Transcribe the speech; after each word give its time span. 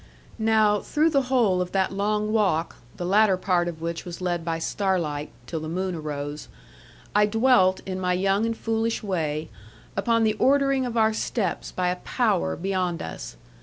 Now, 0.39 0.79
through 0.79 1.11
the 1.11 1.21
whole 1.29 1.61
of 1.61 1.73
that 1.73 1.91
long 1.93 2.31
walk 2.33 2.77
the 2.97 3.05
latter 3.05 3.37
part 3.37 3.67
of 3.67 3.83
which 3.83 4.03
was 4.03 4.19
led 4.19 4.43
by 4.43 4.57
starlight, 4.57 5.29
till 5.45 5.59
the 5.59 5.69
moon 5.69 5.93
arose 5.93 6.47
I 7.13 7.27
dwelt, 7.27 7.81
in 7.85 7.99
my 7.99 8.13
young 8.13 8.43
and 8.47 8.57
foolish 8.57 9.03
way, 9.03 9.49
upon 9.95 10.23
the 10.23 10.33
ordering 10.39 10.87
of 10.87 10.97
our 10.97 11.13
steps 11.13 11.71
by 11.71 11.89
a 11.89 11.97
Power 11.97 12.55
beyond 12.55 12.99
us. 13.03 13.37